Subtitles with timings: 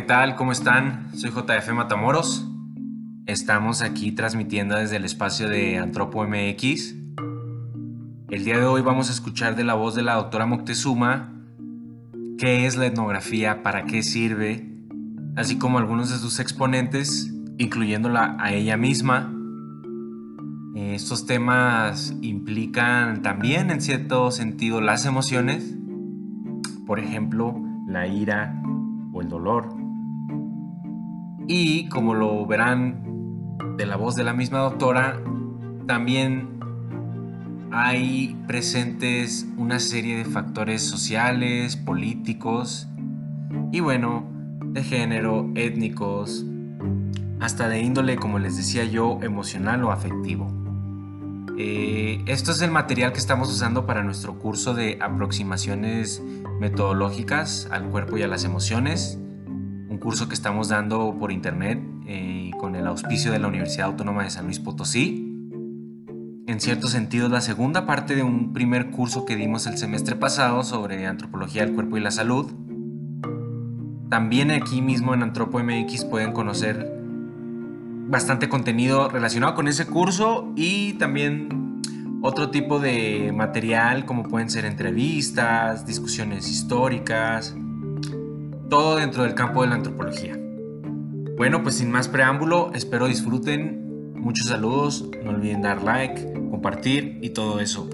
[0.00, 0.34] ¿qué tal?
[0.34, 1.10] ¿Cómo están?
[1.14, 2.48] Soy JF Matamoros.
[3.26, 6.94] Estamos aquí transmitiendo desde el espacio de Antropo MX.
[8.30, 11.34] El día de hoy vamos a escuchar de la voz de la doctora Moctezuma
[12.38, 14.66] qué es la etnografía, para qué sirve,
[15.36, 19.30] así como algunos de sus exponentes, incluyéndola a ella misma.
[20.76, 25.76] Estos temas implican también en cierto sentido las emociones,
[26.86, 27.54] por ejemplo,
[27.86, 28.62] la ira
[29.12, 29.79] o el dolor.
[31.52, 35.20] Y como lo verán de la voz de la misma doctora,
[35.88, 36.60] también
[37.72, 42.86] hay presentes una serie de factores sociales, políticos
[43.72, 44.30] y bueno,
[44.64, 46.46] de género, étnicos,
[47.40, 50.46] hasta de índole, como les decía yo, emocional o afectivo.
[51.58, 56.22] Eh, esto es el material que estamos usando para nuestro curso de aproximaciones
[56.60, 59.19] metodológicas al cuerpo y a las emociones,
[60.00, 64.30] curso que estamos dando por internet eh, con el auspicio de la Universidad Autónoma de
[64.30, 65.26] San Luis Potosí.
[66.46, 70.64] En cierto sentido, la segunda parte de un primer curso que dimos el semestre pasado
[70.64, 72.50] sobre antropología del cuerpo y la salud.
[74.08, 76.92] También aquí mismo en Antropo MX pueden conocer
[78.08, 81.80] bastante contenido relacionado con ese curso y también
[82.22, 87.54] otro tipo de material como pueden ser entrevistas, discusiones históricas,
[88.70, 90.38] todo dentro del campo de la antropología.
[91.36, 97.30] Bueno, pues sin más preámbulo, espero disfruten, muchos saludos, no olviden dar like, compartir y
[97.30, 97.90] todo eso.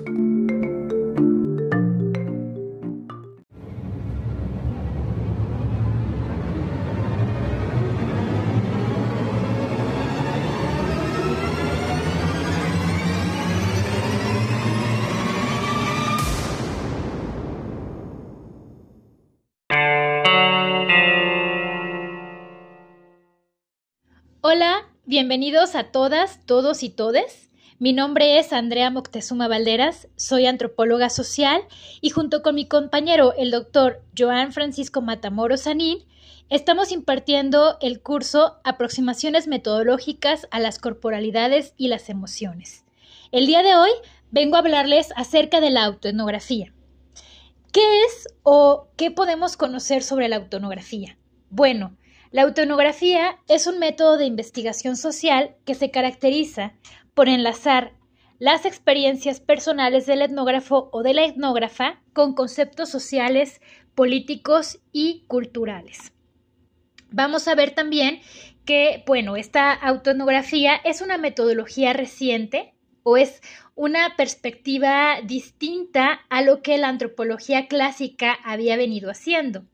[25.16, 27.48] Bienvenidos a todas, todos y todes.
[27.78, 31.62] Mi nombre es Andrea Moctezuma Valderas, soy antropóloga social
[32.02, 36.04] y junto con mi compañero, el doctor Joan Francisco Matamoros Sanín,
[36.50, 42.84] estamos impartiendo el curso Aproximaciones metodológicas a las corporalidades y las emociones.
[43.32, 43.92] El día de hoy
[44.30, 46.74] vengo a hablarles acerca de la autoetnografía.
[47.72, 51.16] ¿Qué es o qué podemos conocer sobre la autoetnografía?
[51.48, 51.96] Bueno,
[52.36, 56.74] la autonografía es un método de investigación social que se caracteriza
[57.14, 57.94] por enlazar
[58.38, 63.62] las experiencias personales del etnógrafo o de la etnógrafa con conceptos sociales,
[63.94, 66.12] políticos y culturales.
[67.10, 68.20] Vamos a ver también
[68.66, 73.40] que, bueno, esta autoetnografía es una metodología reciente o es
[73.74, 79.64] una perspectiva distinta a lo que la antropología clásica había venido haciendo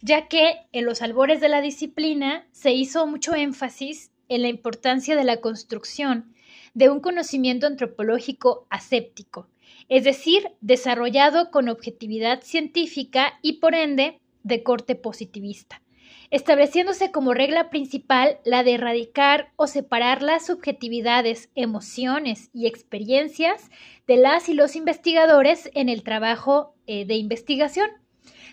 [0.00, 5.16] ya que en los albores de la disciplina se hizo mucho énfasis en la importancia
[5.16, 6.34] de la construcción
[6.74, 9.48] de un conocimiento antropológico aséptico,
[9.88, 15.82] es decir, desarrollado con objetividad científica y por ende de corte positivista,
[16.30, 23.70] estableciéndose como regla principal la de erradicar o separar las subjetividades, emociones y experiencias
[24.06, 27.88] de las y los investigadores en el trabajo eh, de investigación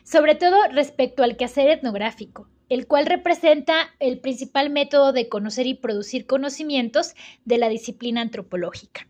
[0.03, 5.73] sobre todo respecto al quehacer etnográfico, el cual representa el principal método de conocer y
[5.73, 9.07] producir conocimientos de la disciplina antropológica.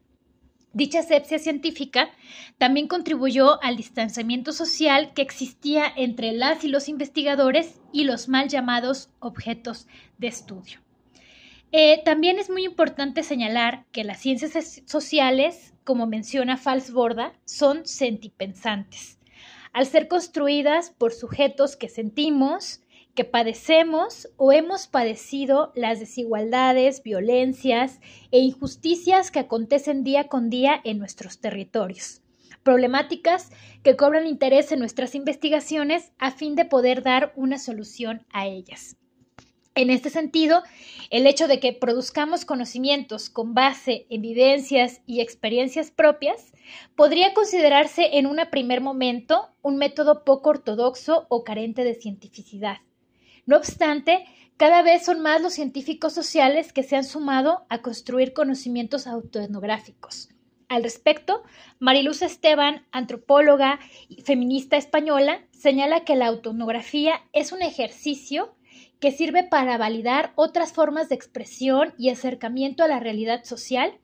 [0.73, 2.09] Dicha asepsia científica
[2.57, 8.47] también contribuyó al distanciamiento social que existía entre las y los investigadores y los mal
[8.47, 9.87] llamados objetos
[10.17, 10.79] de estudio.
[11.73, 19.20] Eh, también es muy importante señalar que las ciencias sociales, como menciona Falsborda, son sentipensantes
[19.73, 22.81] al ser construidas por sujetos que sentimos,
[23.15, 27.99] que padecemos o hemos padecido las desigualdades, violencias
[28.31, 32.21] e injusticias que acontecen día con día en nuestros territorios.
[32.63, 33.49] Problemáticas
[33.83, 38.97] que cobran interés en nuestras investigaciones a fin de poder dar una solución a ellas.
[39.73, 40.63] En este sentido,
[41.11, 46.51] el hecho de que produzcamos conocimientos con base en vivencias y experiencias propias
[46.95, 52.79] podría considerarse en un primer momento un método poco ortodoxo o carente de cientificidad.
[53.45, 54.25] No obstante,
[54.57, 60.29] cada vez son más los científicos sociales que se han sumado a construir conocimientos autoetnográficos.
[60.67, 61.43] Al respecto,
[61.79, 63.79] Mariluz Esteban, antropóloga
[64.09, 68.53] y feminista española, señala que la autoetnografía es un ejercicio
[69.01, 73.99] que sirve para validar otras formas de expresión y acercamiento a la realidad social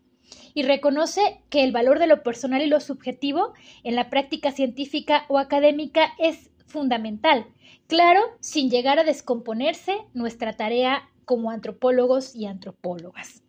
[0.54, 3.54] y reconoce que el valor de lo personal y lo subjetivo
[3.84, 7.46] en la práctica científica o académica es fundamental,
[7.88, 13.44] claro, sin llegar a descomponerse nuestra tarea como antropólogos y antropólogas.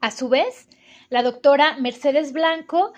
[0.00, 0.68] A su vez,
[1.10, 2.92] la doctora Mercedes Blanco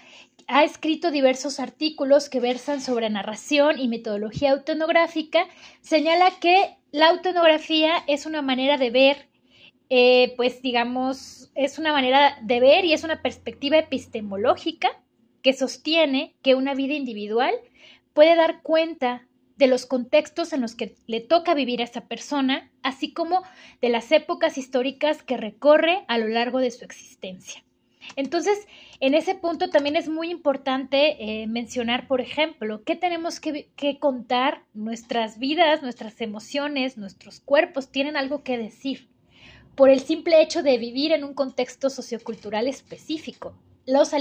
[0.49, 5.47] ha escrito diversos artículos que versan sobre narración y metodología autonográfica,
[5.83, 9.29] señala que la autonografía es una manera de ver,
[9.91, 14.89] eh, pues digamos, es una manera de ver y es una perspectiva epistemológica
[15.43, 17.55] que sostiene que una vida individual
[18.15, 22.71] puede dar cuenta de los contextos en los que le toca vivir a esa persona,
[22.83, 23.43] así como
[23.83, 27.63] de las épocas históricas que recorre a lo largo de su existencia.
[28.17, 28.67] Entonces,
[29.01, 34.65] en ese punto también es muy importante eh, mencionar, por ejemplo, qué tenemos que, contar,
[34.75, 39.09] nuestras vidas, nuestras emociones, nuestros cuerpos tienen algo que decir
[39.75, 43.57] por el simple hecho de vivir en un contexto sociocultural específico.
[43.87, 44.13] Los,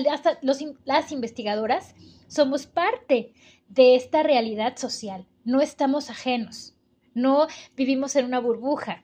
[0.42, 1.95] los, las investigadoras
[2.28, 3.34] somos parte
[3.68, 6.75] de esta realidad social, no estamos ajenos,
[7.13, 9.04] no vivimos en una burbuja,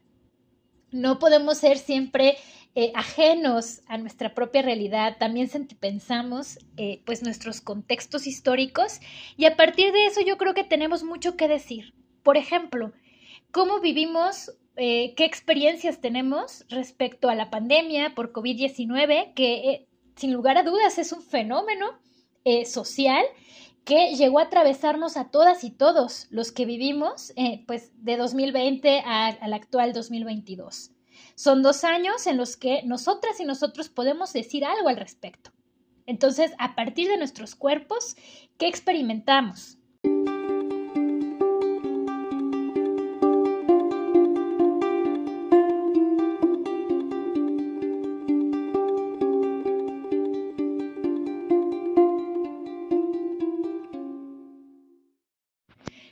[0.91, 2.37] no podemos ser siempre
[2.75, 5.47] eh, ajenos a nuestra propia realidad, también
[5.79, 8.99] pensamos eh, pues nuestros contextos históricos
[9.37, 11.93] y a partir de eso yo creo que tenemos mucho que decir.
[12.23, 12.91] Por ejemplo,
[13.51, 19.85] cómo vivimos, eh, qué experiencias tenemos respecto a la pandemia por COVID-19, que
[20.15, 21.99] sin lugar a dudas es un fenómeno
[22.65, 23.23] social
[23.85, 27.33] que llegó a atravesarnos a todas y todos los que vivimos
[27.67, 30.92] pues de 2020 al actual 2022.
[31.35, 35.51] Son dos años en los que nosotras y nosotros podemos decir algo al respecto.
[36.05, 38.15] Entonces, a partir de nuestros cuerpos,
[38.57, 39.77] ¿qué experimentamos?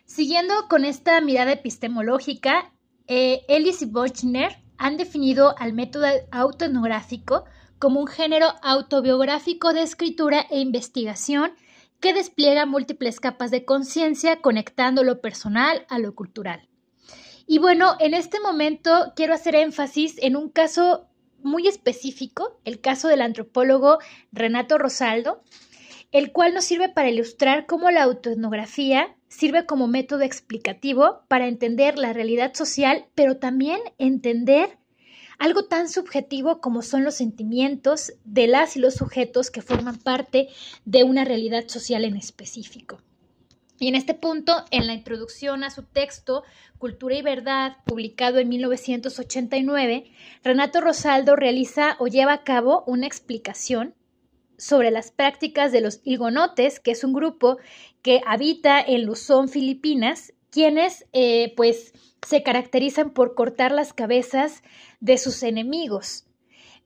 [0.06, 2.72] Siguiendo con esta mirada epistemológica,
[3.08, 7.46] eh, Ellis y Bochner han definido al método autoetnográfico
[7.78, 11.52] como un género autobiográfico de escritura e investigación
[12.00, 16.68] que despliega múltiples capas de conciencia conectando lo personal a lo cultural.
[17.46, 21.06] Y bueno, en este momento quiero hacer énfasis en un caso
[21.44, 24.00] muy específico, el caso del antropólogo
[24.32, 25.44] Renato Rosaldo,
[26.12, 31.98] el cual nos sirve para ilustrar cómo la autoetnografía sirve como método explicativo para entender
[31.98, 34.78] la realidad social, pero también entender
[35.40, 40.50] algo tan subjetivo como son los sentimientos de las y los sujetos que forman parte
[40.86, 43.02] de una realidad social en específico.
[43.80, 46.44] Y en este punto, en la introducción a su texto,
[46.78, 50.12] Cultura y Verdad, publicado en 1989,
[50.44, 53.96] Renato Rosaldo realiza o lleva a cabo una explicación
[54.62, 57.58] sobre las prácticas de los ilgonotes, que es un grupo
[58.04, 61.94] que habita en Luzón, Filipinas, quienes eh, pues
[62.28, 64.62] se caracterizan por cortar las cabezas
[65.00, 66.26] de sus enemigos.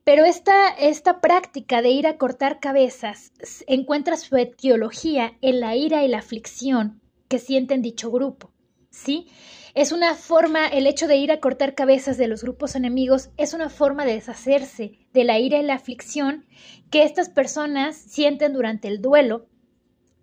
[0.06, 3.34] Pero esta, esta práctica de ir a cortar cabezas
[3.68, 8.52] encuentra su etiología en la ira y la aflicción que sienten dicho grupo.
[8.90, 9.28] ¿Sí?
[9.76, 13.54] Es una forma, el hecho de ir a cortar cabezas de los grupos enemigos es
[13.54, 16.46] una forma de deshacerse de la ira y la aflicción
[16.90, 19.48] que estas personas sienten durante el duelo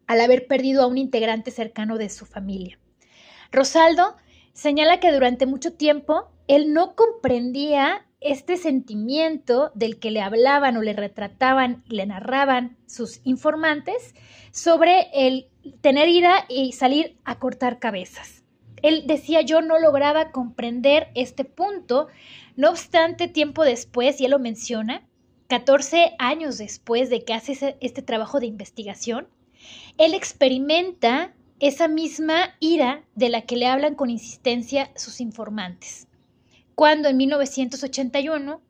[0.07, 2.79] al haber perdido a un integrante cercano de su familia.
[3.51, 4.17] Rosaldo
[4.55, 10.83] señala que durante mucho tiempo él no comprendía este sentimiento del que le hablaban o
[10.83, 14.15] le retrataban le narraban sus informantes
[14.51, 15.51] sobre el
[15.83, 18.42] tener ira y salir a cortar cabezas.
[18.83, 22.09] Él decía yo no lograba comprender este punto,
[22.57, 25.07] no obstante tiempo después, y él lo menciona,
[25.49, 29.29] 14 años después de que hace este trabajo de investigación,
[29.99, 36.09] él experimenta esa misma ira de la que le hablan con insistencia sus informantes.
[36.75, 38.61] Cuando en 1981,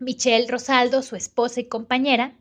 [0.00, 2.34] Michelle Rosaldo, su esposa y compañera,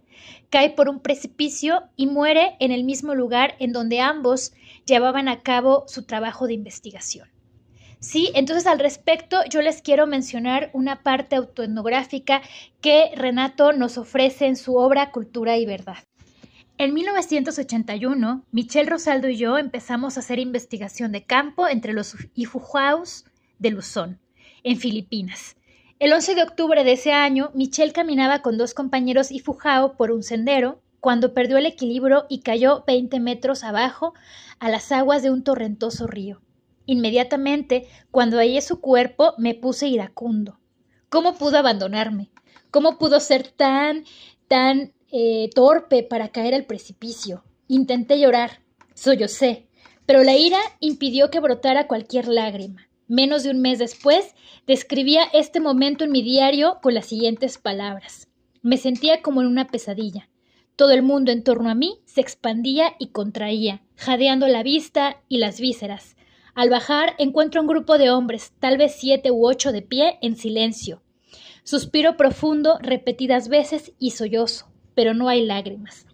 [0.49, 4.53] cae por un precipicio y muere en el mismo lugar en donde ambos
[4.87, 7.29] llevaban a cabo su trabajo de investigación.
[7.99, 12.41] Sí, entonces al respecto yo les quiero mencionar una parte autoetnográfica
[12.79, 15.97] que Renato nos ofrece en su obra Cultura y Verdad.
[16.79, 23.25] En 1981, Michelle Rosaldo y yo empezamos a hacer investigación de campo entre los Ifujuaus
[23.57, 24.19] de Luzón,
[24.63, 25.55] en Filipinas.
[25.97, 30.11] El 11 de octubre de ese año, Michelle caminaba con dos compañeros y Fujao por
[30.11, 34.13] un sendero cuando perdió el equilibrio y cayó 20 metros abajo
[34.59, 36.41] a las aguas de un torrentoso río.
[36.85, 40.59] Inmediatamente, cuando hallé su cuerpo, me puse iracundo.
[41.09, 42.31] ¿Cómo pudo abandonarme?
[42.71, 44.05] ¿Cómo pudo ser tan,
[44.47, 47.43] tan eh, torpe para caer al precipicio?
[47.67, 48.61] Intenté llorar,
[48.93, 49.67] sollocé,
[50.05, 52.87] pero la ira impidió que brotara cualquier lágrima.
[53.07, 54.35] Menos de un mes después,
[54.65, 58.27] describía este momento en mi diario con las siguientes palabras.
[58.61, 60.29] Me sentía como en una pesadilla.
[60.77, 65.39] Todo el mundo en torno a mí se expandía y contraía, jadeando la vista y
[65.39, 66.15] las vísceras.
[66.53, 70.35] Al bajar encuentro un grupo de hombres, tal vez siete u ocho de pie, en
[70.35, 71.01] silencio.
[71.63, 76.05] Suspiro profundo repetidas veces y sollozo, pero no hay lágrimas.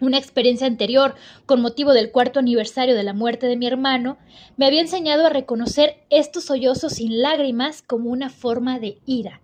[0.00, 1.14] Una experiencia anterior,
[1.44, 4.16] con motivo del cuarto aniversario de la muerte de mi hermano,
[4.56, 9.42] me había enseñado a reconocer estos sollozos sin lágrimas como una forma de ira.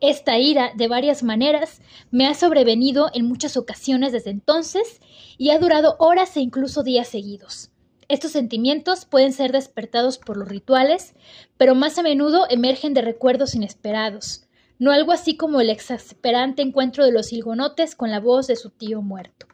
[0.00, 5.00] Esta ira, de varias maneras, me ha sobrevenido en muchas ocasiones desde entonces
[5.38, 7.70] y ha durado horas e incluso días seguidos.
[8.08, 11.14] Estos sentimientos pueden ser despertados por los rituales,
[11.56, 14.46] pero más a menudo emergen de recuerdos inesperados,
[14.78, 18.70] no algo así como el exasperante encuentro de los hilgonotes con la voz de su
[18.70, 19.46] tío muerto.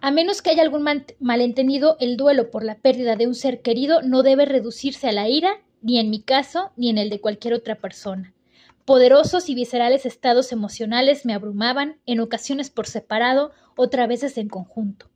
[0.00, 0.84] A menos que haya algún
[1.20, 5.28] malentendido, el duelo por la pérdida de un ser querido no debe reducirse a la
[5.28, 8.34] ira, ni en mi caso, ni en el de cualquier otra persona.
[8.84, 15.08] Poderosos y viscerales estados emocionales me abrumaban, en ocasiones por separado, otras veces en conjunto.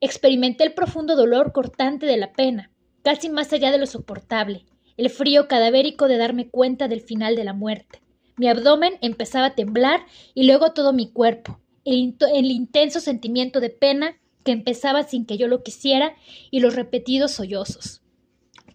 [0.00, 2.70] Experimenté el profundo dolor cortante de la pena,
[3.02, 4.66] casi más allá de lo soportable,
[4.98, 8.02] el frío cadavérico de darme cuenta del final de la muerte.
[8.36, 10.00] Mi abdomen empezaba a temblar
[10.34, 15.38] y luego todo mi cuerpo, el, el intenso sentimiento de pena que empezaba sin que
[15.38, 16.14] yo lo quisiera
[16.50, 18.02] y los repetidos sollozos.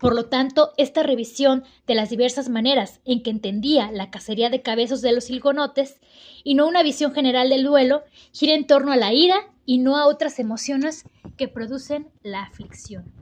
[0.02, 4.64] Por lo tanto, esta revisión de las diversas maneras en que entendía la cacería de
[4.64, 6.00] cabezos de los hilgonotes
[6.44, 8.02] y no una visión general del duelo
[8.34, 11.04] gira en torno a la ira y no a otras emociones
[11.38, 13.14] que producen la aflicción.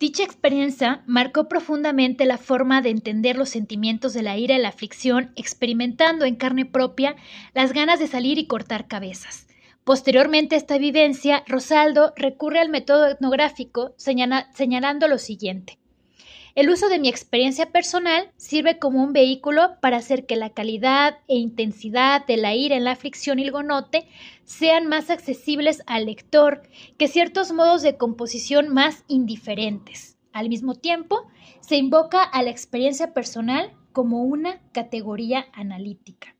[0.00, 4.70] Dicha experiencia marcó profundamente la forma de entender los sentimientos de la ira y la
[4.70, 7.16] aflicción, experimentando en carne propia
[7.52, 9.47] las ganas de salir y cortar cabezas.
[9.88, 15.78] Posteriormente a esta vivencia, Rosaldo recurre al método etnográfico señalando lo siguiente.
[16.54, 21.20] El uso de mi experiencia personal sirve como un vehículo para hacer que la calidad
[21.26, 24.06] e intensidad de la ira en la aflicción hilgonote
[24.44, 26.68] sean más accesibles al lector
[26.98, 30.18] que ciertos modos de composición más indiferentes.
[30.34, 31.22] Al mismo tiempo,
[31.60, 36.34] se invoca a la experiencia personal como una categoría analítica.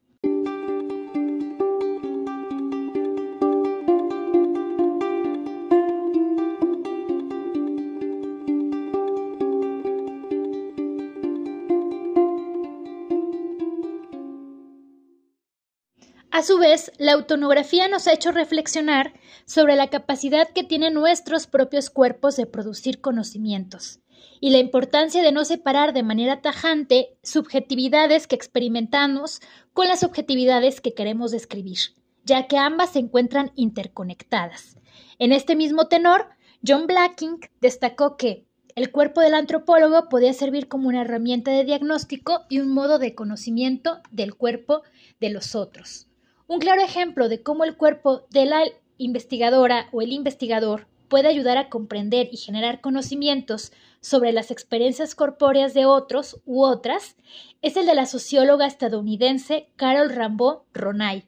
[16.38, 19.12] A su vez, la autonografía nos ha hecho reflexionar
[19.44, 23.98] sobre la capacidad que tienen nuestros propios cuerpos de producir conocimientos
[24.40, 29.40] y la importancia de no separar de manera tajante subjetividades que experimentamos
[29.72, 31.78] con las objetividades que queremos describir,
[32.22, 34.76] ya que ambas se encuentran interconectadas.
[35.18, 36.28] En este mismo tenor,
[36.64, 42.42] John Blacking destacó que el cuerpo del antropólogo podía servir como una herramienta de diagnóstico
[42.48, 44.82] y un modo de conocimiento del cuerpo
[45.18, 46.07] de los otros.
[46.48, 48.62] Un claro ejemplo de cómo el cuerpo de la
[48.96, 55.74] investigadora o el investigador puede ayudar a comprender y generar conocimientos sobre las experiencias corpóreas
[55.74, 57.16] de otros u otras
[57.60, 61.24] es el de la socióloga estadounidense Carol Rambo Ronay,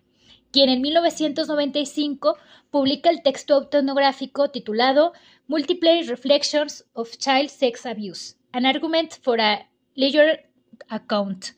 [0.53, 2.39] quien en 1995
[2.71, 5.13] publica el texto autoetnográfico titulado
[5.49, 10.49] Multiple Reflections of Child Sex Abuse, an Argument for a Ledger
[10.89, 11.49] Account.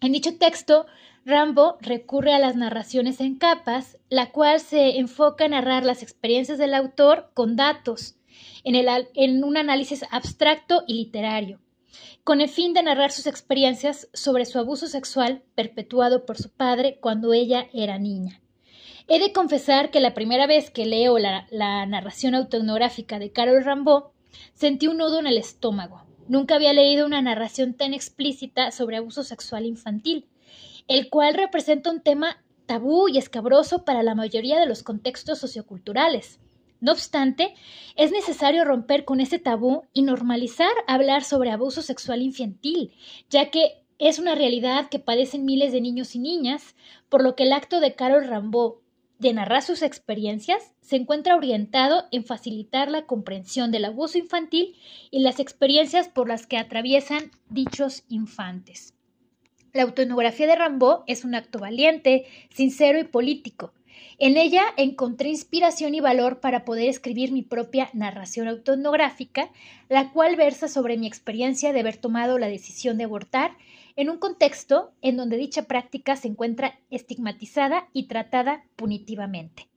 [0.00, 0.86] En dicho texto,
[1.26, 6.56] Rambo recurre a las narraciones en capas, la cual se enfoca en narrar las experiencias
[6.56, 8.14] del autor con datos,
[8.62, 11.58] en, un análisis abstracto y literario,
[12.22, 16.98] con el fin de narrar sus experiencias sobre su abuso sexual perpetuado por su padre
[17.00, 18.40] cuando ella era niña.
[19.08, 24.12] He de confesar que la primera vez que leo la, narración autoetnográfica de Carol Rambo,
[24.54, 26.04] sentí un nudo en el estómago.
[26.28, 30.28] Nunca había leído una narración tan explícita sobre abuso sexual infantil
[30.88, 36.40] el cual representa un tema tabú y escabroso para la mayoría de los contextos socioculturales.
[36.80, 37.54] No obstante,
[37.96, 42.92] es necesario romper con ese tabú y normalizar hablar sobre abuso sexual infantil,
[43.30, 46.76] ya que es una realidad que padecen miles de niños y niñas,
[47.08, 48.82] por lo que el acto de Carol Rambo
[49.18, 54.76] de narrar sus experiencias se encuentra orientado en facilitar la comprensión del abuso infantil
[55.10, 58.95] y las experiencias por las que atraviesan dichos infantes.
[59.76, 63.74] La autoetnografía de Rambo es un acto valiente, sincero y político.
[64.16, 69.50] En ella encontré inspiración y valor para poder escribir mi propia narración autoetnográfica,
[69.90, 73.50] la cual versa sobre mi experiencia de haber tomado la decisión de abortar
[73.96, 79.68] en un contexto en donde dicha práctica se encuentra estigmatizada y tratada punitivamente.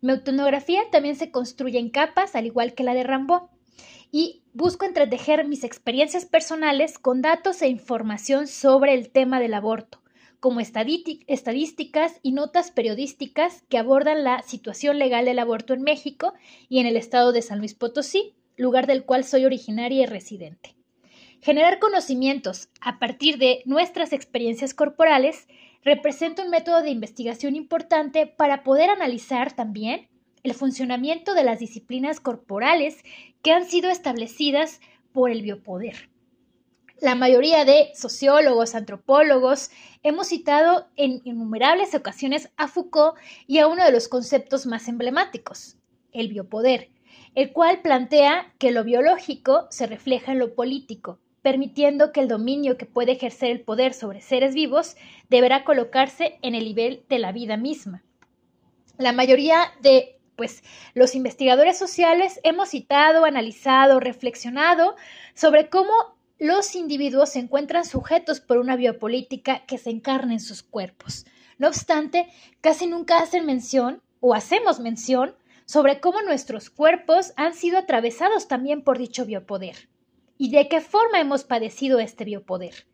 [0.00, 3.50] Mi autonografía también se construye en capas, al igual que la de Rambo,
[4.12, 10.02] y busco entretejer mis experiencias personales con datos e información sobre el tema del aborto,
[10.38, 16.34] como estadísticas y notas periodísticas que abordan la situación legal del aborto en México
[16.68, 20.76] y en el estado de San Luis Potosí, lugar del cual soy originaria y residente.
[21.40, 25.48] Generar conocimientos a partir de nuestras experiencias corporales
[25.82, 30.08] representa un método de investigación importante para poder analizar también
[30.42, 33.02] el funcionamiento de las disciplinas corporales
[33.42, 34.80] que han sido establecidas
[35.12, 36.10] por el biopoder.
[37.00, 39.70] La mayoría de sociólogos, antropólogos,
[40.02, 45.76] hemos citado en innumerables ocasiones a Foucault y a uno de los conceptos más emblemáticos,
[46.12, 46.90] el biopoder,
[47.34, 52.76] el cual plantea que lo biológico se refleja en lo político, permitiendo que el dominio
[52.76, 54.96] que puede ejercer el poder sobre seres vivos
[55.28, 58.04] deberá colocarse en el nivel de la vida misma.
[58.96, 60.62] La mayoría de pues
[60.94, 64.96] los investigadores sociales hemos citado, analizado, reflexionado
[65.34, 65.92] sobre cómo
[66.38, 71.24] los individuos se encuentran sujetos por una biopolítica que se encarna en sus cuerpos.
[71.58, 72.26] No obstante,
[72.60, 75.36] casi nunca hacen mención o hacemos mención
[75.66, 79.88] sobre cómo nuestros cuerpos han sido atravesados también por dicho biopoder
[80.38, 82.86] y de qué forma hemos padecido este biopoder.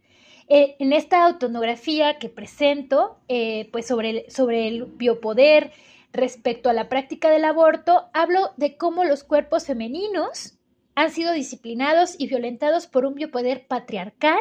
[0.48, 5.72] Eh, en esta autonografía que presento, eh, pues sobre el, sobre el biopoder
[6.12, 10.58] respecto a la práctica del aborto, hablo de cómo los cuerpos femeninos
[10.94, 14.40] han sido disciplinados y violentados por un biopoder patriarcal,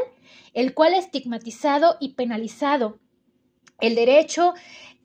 [0.53, 3.00] el cual ha estigmatizado y penalizado
[3.79, 4.53] el derecho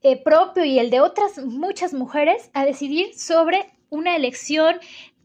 [0.02, 4.76] eh, propio y el de otras muchas mujeres a decidir sobre una elección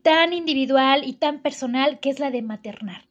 [0.01, 3.07] tan individual y tan personal que es la de maternar.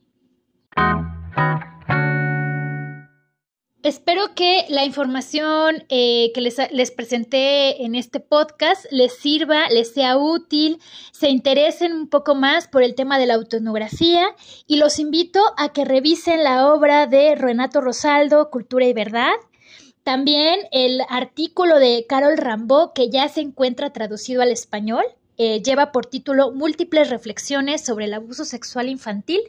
[3.86, 10.16] Espero que la información eh, que les, presenté en este podcast les sirva, les sea
[10.16, 10.80] útil,
[11.12, 14.26] se interesen un poco más por el tema de la autonografía
[14.66, 19.34] y los invito a que revisen la obra de Renato Rosaldo, Cultura y Verdad.
[20.02, 25.04] También el artículo de Carol Rambo, que ya se encuentra traducido al español.
[25.38, 29.40] Eh, lleva por título Múltiples reflexiones sobre el abuso sexual infantil,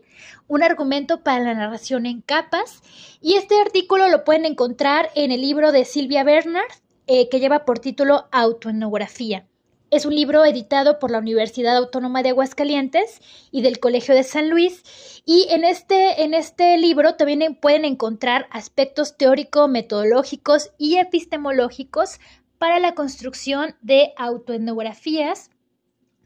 [0.48, 2.82] un argumento para la narración en capas.
[3.22, 6.72] Y este artículo lo pueden encontrar en el libro de Silvia Bernard,
[7.08, 9.48] eh, que lleva por título Autoetnografía.
[9.90, 13.22] Es un libro editado por la Universidad Autónoma de Aguascalientes
[13.52, 14.84] y del Colegio de San Luis.
[15.26, 22.20] Y en este, en este libro también pueden encontrar aspectos teóricos, metodológicos y epistemológicos
[22.58, 25.52] para la construcción de autoetnografías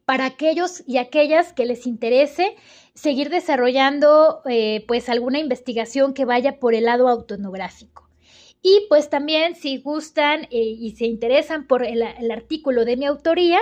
[0.06, 2.56] para aquellos y aquellas que les interese
[2.94, 8.12] seguir desarrollando eh, pues alguna investigación que vaya por el lado autoetnográfico.
[8.64, 13.60] Y pues también si gustan eh, y se interesan por el, artículo de mi autoría,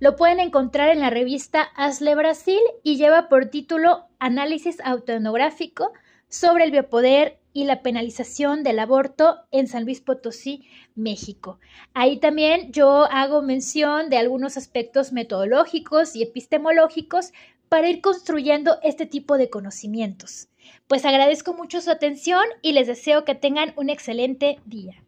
[0.00, 5.92] lo pueden encontrar en la revista Asle Brasil y lleva por título Análisis autoetnográfico
[6.28, 11.58] sobre el biopoder y la penalización del aborto en San Luis Potosí, México.
[11.94, 17.32] Ahí también yo hago mención de algunos aspectos metodológicos y epistemológicos
[17.68, 20.48] para ir construyendo este tipo de conocimientos.
[20.86, 25.02] Pues agradezco mucho su atención y les deseo que tengan un excelente día.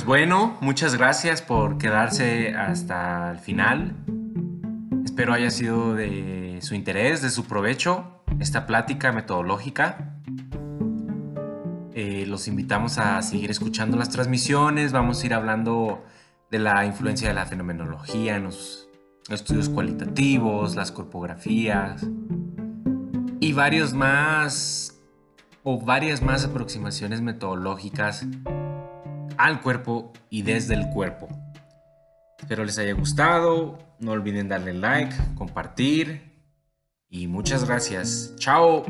[0.00, 3.96] Pues bueno, muchas gracias por quedarse hasta el final.
[5.04, 10.14] Espero haya sido de su interés, de su provecho, esta plática metodológica.
[11.92, 14.92] Eh, los invitamos a seguir escuchando las transmisiones.
[14.92, 16.02] Vamos a ir hablando
[16.50, 18.88] de la influencia de la fenomenología en los
[19.28, 22.06] estudios cualitativos, las corpografías
[23.38, 24.98] y varios más
[25.62, 28.24] o varias más aproximaciones metodológicas
[29.44, 31.28] al cuerpo y desde el cuerpo.
[32.38, 33.78] Espero les haya gustado.
[33.98, 36.30] No olviden darle like, compartir.
[37.08, 38.34] Y muchas gracias.
[38.38, 38.84] Chao.